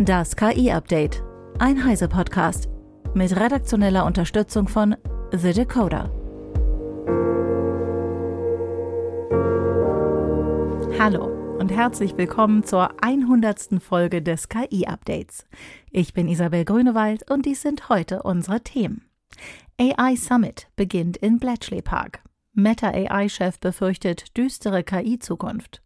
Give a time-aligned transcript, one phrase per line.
[0.00, 1.24] Das KI-Update.
[1.58, 2.68] Ein Heise-Podcast.
[3.14, 4.94] Mit redaktioneller Unterstützung von
[5.32, 6.12] The Decoder.
[11.00, 13.82] Hallo und herzlich willkommen zur 100.
[13.82, 15.48] Folge des KI-Updates.
[15.90, 19.02] Ich bin Isabel Grünewald und dies sind heute unsere Themen.
[19.80, 22.20] AI Summit beginnt in Bletchley Park.
[22.58, 25.80] Meta AI-Chef befürchtet düstere KI-Zukunft.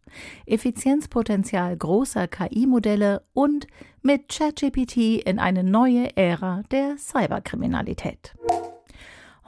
[0.47, 3.67] Effizienzpotenzial großer KI-Modelle und
[4.01, 8.33] mit ChatGPT in eine neue Ära der Cyberkriminalität.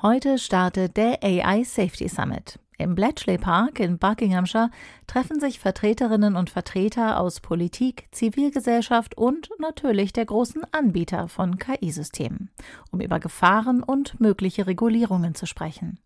[0.04, 2.60] Heute startet der AI Safety Summit.
[2.78, 4.70] Im Bletchley Park in Buckinghamshire
[5.08, 12.52] treffen sich Vertreterinnen und Vertreter aus Politik, Zivilgesellschaft und natürlich der großen Anbieter von KI-Systemen,
[12.92, 15.98] um über Gefahren und mögliche Regulierungen zu sprechen.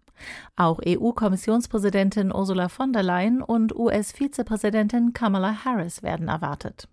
[0.55, 6.87] Auch EU-Kommissionspräsidentin Ursula von der Leyen und US-Vizepräsidentin Kamala Harris werden erwartet.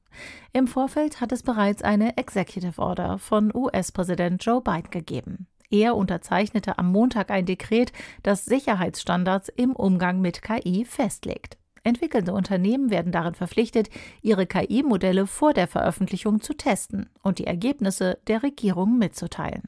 [0.53, 5.47] Im Vorfeld hat es bereits eine Executive Order von US-Präsident Joe Biden gegeben.
[5.71, 7.93] Er unterzeichnete am Montag ein Dekret,
[8.23, 11.59] das Sicherheitsstandards im Umgang mit KI festlegt.
[11.87, 13.89] Entwickelnde Unternehmen werden darin verpflichtet,
[14.21, 19.63] ihre KI-Modelle vor der Veröffentlichung zu testen und die Ergebnisse der Regierung mitzuteilen.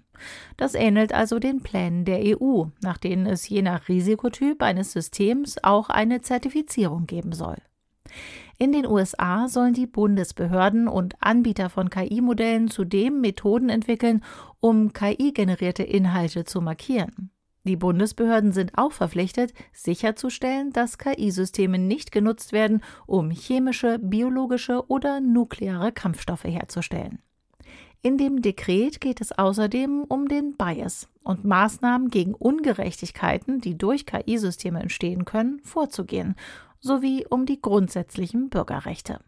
[0.56, 5.62] Das ähnelt also den Plänen der EU, nach denen es je nach Risikotyp eines Systems
[5.62, 7.56] auch eine Zertifizierung geben soll.
[8.58, 14.24] In den USA sollen die Bundesbehörden und Anbieter von KI-Modellen zudem Methoden entwickeln,
[14.58, 17.30] um KI-generierte Inhalte zu markieren.
[17.64, 25.20] Die Bundesbehörden sind auch verpflichtet, sicherzustellen, dass KI-Systeme nicht genutzt werden, um chemische, biologische oder
[25.20, 27.20] nukleare Kampfstoffe herzustellen.
[28.00, 34.06] In dem Dekret geht es außerdem um den Bias und Maßnahmen gegen Ungerechtigkeiten, die durch
[34.06, 36.36] KI-Systeme entstehen können, vorzugehen,
[36.80, 39.20] sowie um die grundsätzlichen Bürgerrechte.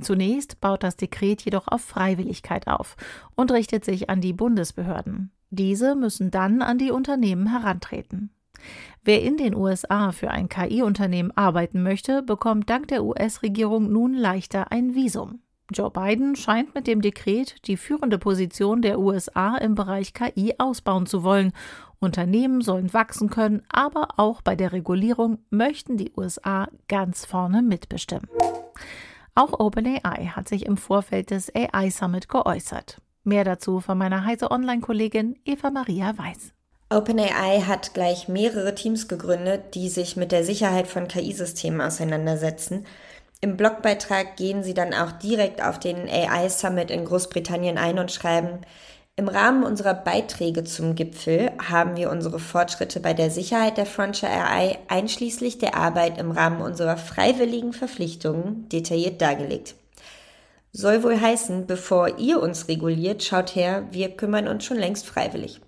[0.00, 2.96] Zunächst baut das Dekret jedoch auf Freiwilligkeit auf
[3.34, 5.32] und richtet sich an die Bundesbehörden.
[5.54, 8.30] Diese müssen dann an die Unternehmen herantreten.
[9.04, 14.72] Wer in den USA für ein KI-Unternehmen arbeiten möchte, bekommt dank der US-Regierung nun leichter
[14.72, 15.40] ein Visum.
[15.70, 21.04] Joe Biden scheint mit dem Dekret die führende Position der USA im Bereich KI ausbauen
[21.04, 21.52] zu wollen.
[22.00, 28.28] Unternehmen sollen wachsen können, aber auch bei der Regulierung möchten die USA ganz vorne mitbestimmen.
[29.34, 33.02] Auch OpenAI hat sich im Vorfeld des AI Summit geäußert.
[33.24, 36.52] Mehr dazu von meiner Heise Online-Kollegin Eva Maria Weiß.
[36.90, 42.86] OpenAI hat gleich mehrere Teams gegründet, die sich mit der Sicherheit von KI-Systemen auseinandersetzen.
[43.40, 48.12] Im Blogbeitrag gehen sie dann auch direkt auf den AI Summit in Großbritannien ein und
[48.12, 48.60] schreiben,
[49.14, 54.30] im Rahmen unserer Beiträge zum Gipfel haben wir unsere Fortschritte bei der Sicherheit der Frontier
[54.30, 59.74] AI einschließlich der Arbeit im Rahmen unserer freiwilligen Verpflichtungen detailliert dargelegt.
[60.72, 65.60] Soll wohl heißen, bevor ihr uns reguliert, schaut her, wir kümmern uns schon längst freiwillig.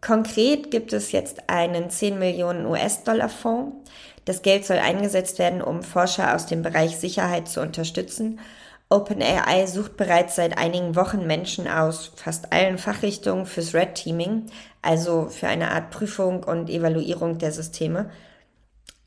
[0.00, 3.90] Konkret gibt es jetzt einen 10 Millionen US-Dollar Fonds.
[4.24, 8.40] Das Geld soll eingesetzt werden, um Forscher aus dem Bereich Sicherheit zu unterstützen.
[8.88, 14.46] OpenAI sucht bereits seit einigen Wochen Menschen aus fast allen Fachrichtungen fürs Red Teaming,
[14.82, 18.10] also für eine Art Prüfung und Evaluierung der Systeme.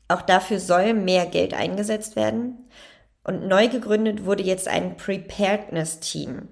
[0.08, 2.68] Auch dafür soll mehr Geld eingesetzt werden.
[3.26, 6.46] Und neu gegründet wurde jetzt ein Preparedness-Team.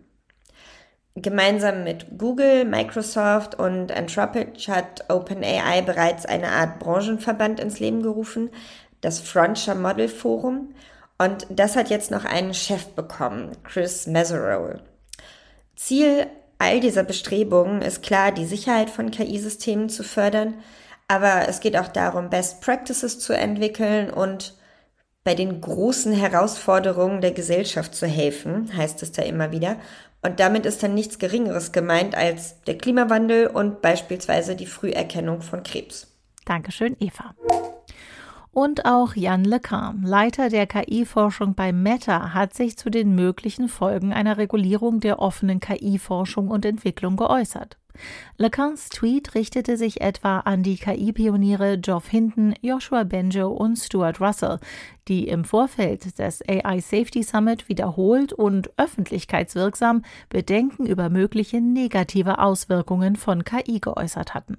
[1.15, 8.51] Gemeinsam mit Google, Microsoft und Anthropic hat OpenAI bereits eine Art Branchenverband ins Leben gerufen,
[9.01, 10.75] das Frontier Model Forum.
[11.17, 14.81] Und das hat jetzt noch einen Chef bekommen, Chris Meserow.
[15.77, 16.27] Ziel
[16.59, 20.55] all dieser Bestrebungen ist klar, die Sicherheit von KI-Systemen zu fördern,
[21.07, 24.55] aber es geht auch darum, Best Practices zu entwickeln und
[25.25, 29.77] bei den großen Herausforderungen der Gesellschaft zu helfen, heißt es da immer wieder.
[30.23, 35.63] Und damit ist dann nichts Geringeres gemeint als der Klimawandel und beispielsweise die Früherkennung von
[35.63, 36.07] Krebs.
[36.45, 37.35] Dankeschön, Eva.
[38.53, 44.13] Und auch Jan LeCun, Leiter der KI-Forschung bei Meta, hat sich zu den möglichen Folgen
[44.13, 47.79] einer Regulierung der offenen KI-Forschung und Entwicklung geäußert.
[48.37, 54.59] LeCuns Tweet richtete sich etwa an die KI-Pioniere Geoff Hinton, Joshua Benjo und Stuart Russell,
[55.09, 63.17] die im Vorfeld des AI Safety Summit wiederholt und öffentlichkeitswirksam Bedenken über mögliche negative Auswirkungen
[63.17, 64.59] von KI geäußert hatten.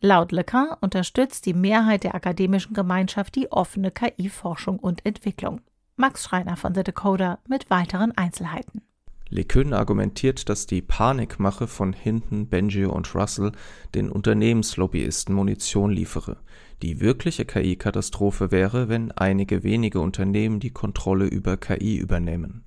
[0.00, 5.60] Laut LeCun unterstützt die Mehrheit der akademischen Gemeinschaft die offene KI-Forschung und Entwicklung.
[5.96, 8.82] Max Schreiner von The Decoder mit weiteren Einzelheiten.
[9.28, 13.52] LeCun argumentiert, dass die Panikmache von Hinton, Bengio und Russell
[13.94, 16.36] den Unternehmenslobbyisten Munition liefere.
[16.82, 22.65] Die wirkliche KI-Katastrophe wäre, wenn einige wenige Unternehmen die Kontrolle über KI übernehmen.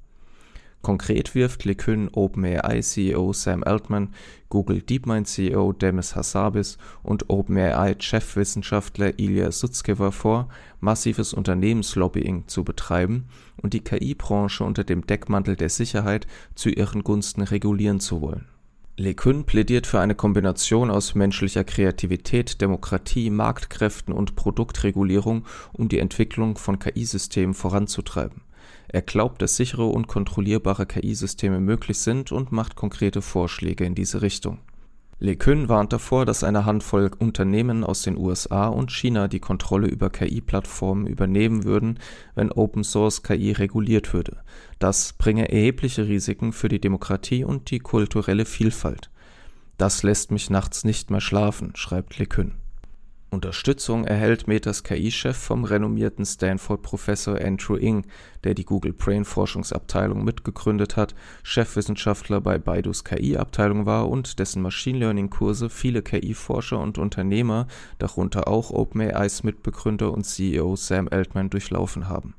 [0.82, 4.14] Konkret wirft LeCun OpenAI-CEO Sam Altman,
[4.48, 10.48] Google DeepMind-CEO Demis Hassabis und OpenAI-Chefwissenschaftler Ilya Sutskever vor,
[10.80, 13.26] massives Unternehmenslobbying zu betreiben
[13.62, 18.48] und die KI-Branche unter dem Deckmantel der Sicherheit zu ihren Gunsten regulieren zu wollen
[19.00, 26.58] LeCun plädiert für eine Kombination aus menschlicher Kreativität, Demokratie, Marktkräften und Produktregulierung, um die Entwicklung
[26.58, 28.42] von KI-Systemen voranzutreiben.
[28.90, 34.22] Er glaubt, dass sichere und kontrollierbare KI-Systeme möglich sind und macht konkrete Vorschläge in diese
[34.22, 34.60] Richtung
[35.22, 40.10] LeCun warnt davor, dass eine Handvoll Unternehmen aus den USA und China die Kontrolle über
[40.10, 42.00] KI-Plattformen übernehmen würden,
[42.36, 44.38] wenn Open-Source-KI reguliert würde.
[44.80, 49.10] Das bringe erhebliche Risiken für die Demokratie und die kulturelle Vielfalt.
[49.78, 52.54] Das lässt mich nachts nicht mehr schlafen, schreibt LeCun
[53.32, 58.06] Unterstützung erhält Metas KI-Chef vom renommierten Stanford-Professor Andrew Ng,
[58.44, 65.70] der die Google Brain-Forschungsabteilung mitgegründet hat, Chefwissenschaftler bei Baidus KI-Abteilung war und dessen Machine Learning-Kurse
[65.70, 67.68] viele KI-Forscher und Unternehmer,
[68.00, 72.34] darunter auch OpenAIs Mitbegründer und CEO Sam Altman, durchlaufen haben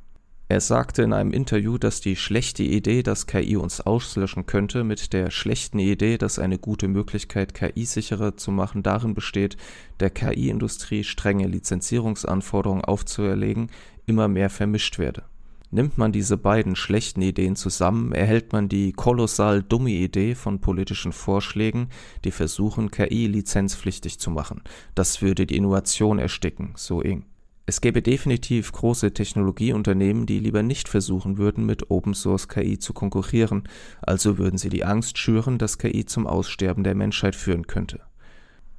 [0.51, 5.13] er sagte in einem Interview, dass die schlechte Idee, dass KI uns auslöschen könnte, mit
[5.13, 9.57] der schlechten Idee, dass eine gute Möglichkeit, KI sicherer zu machen, darin besteht,
[10.01, 13.71] der KI-Industrie strenge Lizenzierungsanforderungen aufzuerlegen,
[14.07, 15.23] immer mehr vermischt werde.
[15.71, 21.13] Nimmt man diese beiden schlechten Ideen zusammen, erhält man die kolossal dumme Idee von politischen
[21.13, 21.91] Vorschlägen,
[22.25, 24.63] die versuchen, KI lizenzpflichtig zu machen.
[24.97, 27.30] Das würde die Innovation ersticken, so Ing.
[27.71, 32.93] Es gäbe definitiv große Technologieunternehmen, die lieber nicht versuchen würden, mit Open Source KI zu
[32.93, 33.63] konkurrieren,
[34.03, 38.01] also würden sie die Angst schüren, dass KI zum Aussterben der Menschheit führen könnte.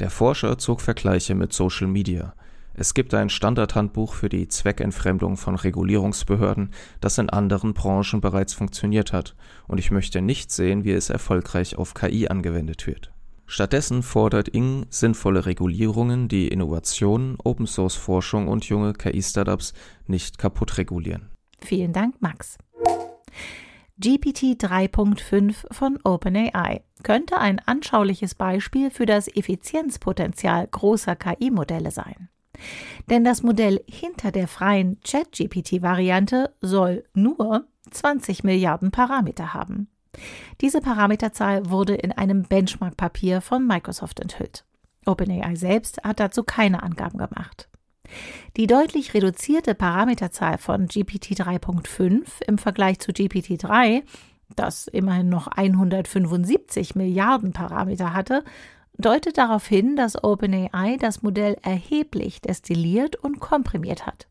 [0.01, 2.33] Der Forscher zog Vergleiche mit Social Media.
[2.73, 9.13] Es gibt ein Standardhandbuch für die Zweckentfremdung von Regulierungsbehörden, das in anderen Branchen bereits funktioniert
[9.13, 9.37] hat,
[9.69, 13.13] und ich möchte nicht sehen, wie es erfolgreich auf KI angewendet wird.
[13.51, 19.74] Stattdessen fordert Ing sinnvolle Regulierungen, die Innovation, Open-Source-Forschung und junge KI-Startups
[20.07, 21.31] nicht kaputt regulieren.
[21.59, 22.57] Vielen Dank, Max.
[24.00, 32.30] GPT 3.5 von OpenAI könnte ein anschauliches Beispiel für das Effizienzpotenzial großer KI-Modelle sein.
[33.09, 39.89] Denn das Modell hinter der freien ChatGPT-Variante soll nur 20 Milliarden Parameter haben.
[40.61, 44.65] Diese Parameterzahl wurde in einem Benchmark-Papier von Microsoft enthüllt.
[45.05, 47.69] OpenAI selbst hat dazu keine Angaben gemacht.
[48.57, 54.03] Die deutlich reduzierte Parameterzahl von GPT 3.5 im Vergleich zu GPT 3,
[54.55, 58.43] das immerhin noch 175 Milliarden Parameter hatte,
[58.97, 64.27] deutet darauf hin, dass OpenAI das Modell erheblich destilliert und komprimiert hat.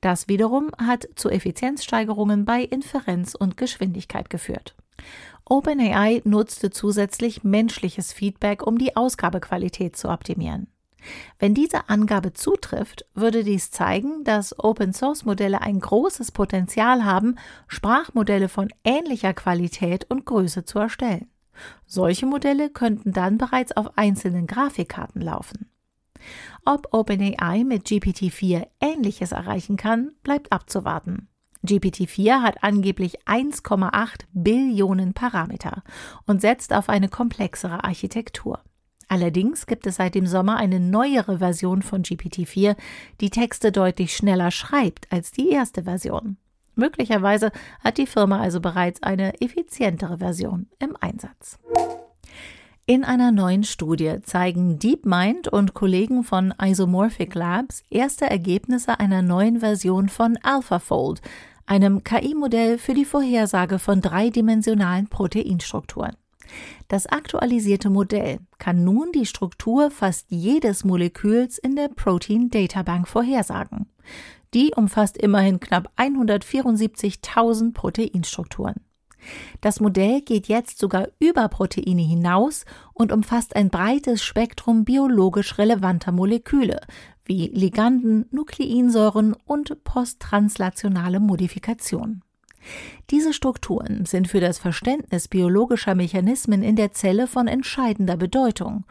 [0.00, 4.74] Das wiederum hat zu Effizienzsteigerungen bei Inferenz und Geschwindigkeit geführt.
[5.44, 10.68] OpenAI nutzte zusätzlich menschliches Feedback, um die Ausgabequalität zu optimieren.
[11.38, 18.68] Wenn diese Angabe zutrifft, würde dies zeigen, dass Open-Source-Modelle ein großes Potenzial haben, Sprachmodelle von
[18.84, 21.30] ähnlicher Qualität und Größe zu erstellen.
[21.86, 25.70] Solche Modelle könnten dann bereits auf einzelnen Grafikkarten laufen.
[26.64, 31.28] Ob OpenAI mit GPT-4 Ähnliches erreichen kann, bleibt abzuwarten.
[31.66, 35.82] GPT-4 hat angeblich 1,8 Billionen Parameter
[36.26, 38.60] und setzt auf eine komplexere Architektur.
[39.08, 42.76] Allerdings gibt es seit dem Sommer eine neuere Version von GPT-4,
[43.20, 46.36] die Texte deutlich schneller schreibt als die erste Version.
[46.74, 47.50] Möglicherweise
[47.82, 51.58] hat die Firma also bereits eine effizientere Version im Einsatz.
[52.90, 59.60] In einer neuen Studie zeigen DeepMind und Kollegen von Isomorphic Labs erste Ergebnisse einer neuen
[59.60, 61.20] Version von AlphaFold,
[61.66, 66.16] einem KI-Modell für die Vorhersage von dreidimensionalen Proteinstrukturen.
[66.88, 73.06] Das aktualisierte Modell kann nun die Struktur fast jedes Moleküls in der Protein Data Bank
[73.06, 73.90] vorhersagen.
[74.54, 78.76] Die umfasst immerhin knapp 174.000 Proteinstrukturen.
[79.60, 86.12] Das Modell geht jetzt sogar über Proteine hinaus und umfasst ein breites Spektrum biologisch relevanter
[86.12, 86.80] Moleküle,
[87.24, 92.22] wie Liganden, Nukleinsäuren und posttranslationale Modifikationen.
[93.10, 98.84] Diese Strukturen sind für das Verständnis biologischer Mechanismen in der Zelle von entscheidender Bedeutung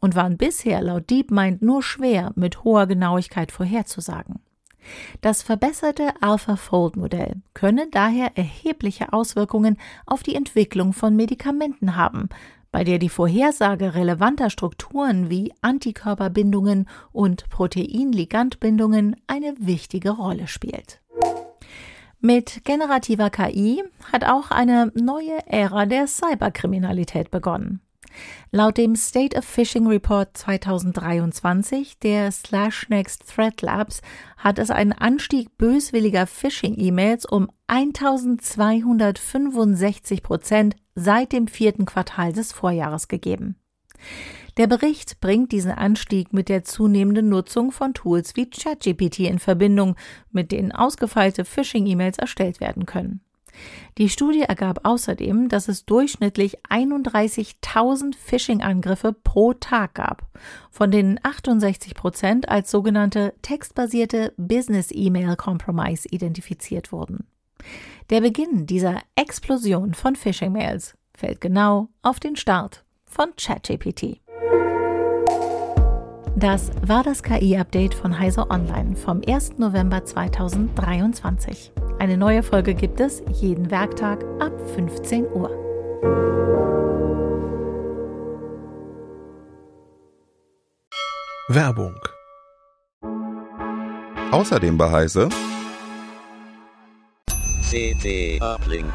[0.00, 4.40] und waren bisher laut DeepMind nur schwer mit hoher Genauigkeit vorherzusagen.
[5.20, 12.28] Das verbesserte AlphaFold-Modell könne daher erhebliche Auswirkungen auf die Entwicklung von Medikamenten haben,
[12.72, 21.00] bei der die Vorhersage relevanter Strukturen wie Antikörperbindungen und Proteinligandbindungen eine wichtige Rolle spielt.
[22.20, 27.83] Mit generativer KI hat auch eine neue Ära der Cyberkriminalität begonnen.
[28.50, 34.02] Laut dem State of Phishing Report 2023 der Slashnext Threat Labs
[34.36, 43.08] hat es einen Anstieg böswilliger Phishing-E-Mails um 1265 Prozent seit dem vierten Quartal des Vorjahres
[43.08, 43.56] gegeben.
[44.56, 49.96] Der Bericht bringt diesen Anstieg mit der zunehmenden Nutzung von Tools wie ChatGPT in Verbindung,
[50.30, 53.20] mit denen ausgefeilte Phishing-E-Mails erstellt werden können.
[53.98, 60.26] Die Studie ergab außerdem, dass es durchschnittlich 31.000 Phishing-Angriffe pro Tag gab,
[60.70, 67.26] von denen 68 Prozent als sogenannte textbasierte Business-E-Mail Compromise identifiziert wurden.
[68.10, 74.20] Der Beginn dieser Explosion von Phishing-Mails fällt genau auf den Start von ChatGPT.
[76.36, 79.58] Das war das KI-Update von Heiser Online vom 1.
[79.58, 81.72] November 2023.
[82.04, 85.48] Eine neue Folge gibt es jeden Werktag ab 15 Uhr.
[91.48, 91.96] Werbung.
[94.32, 95.30] Außerdem bei Heise
[97.70, 98.92] CT Uplink.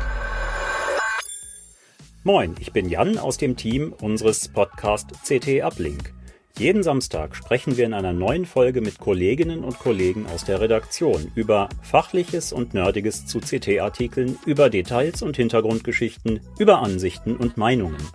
[2.24, 6.13] Moin, ich bin Jan aus dem Team unseres Podcast CT Uplink.
[6.60, 11.32] Jeden Samstag sprechen wir in einer neuen Folge mit Kolleginnen und Kollegen aus der Redaktion
[11.34, 18.06] über Fachliches und Nerdiges zu CT-Artikeln, über Details und Hintergrundgeschichten, über Ansichten und Meinungen.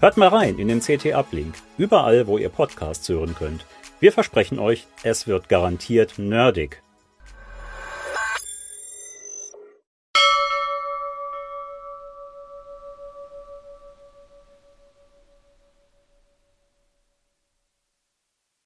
[0.00, 3.64] Hört mal rein in den CT-Uplink, überall, wo ihr Podcasts hören könnt.
[4.00, 6.82] Wir versprechen euch, es wird garantiert nerdig.